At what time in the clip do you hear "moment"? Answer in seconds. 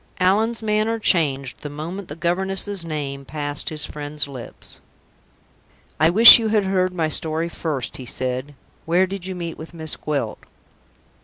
1.69-2.07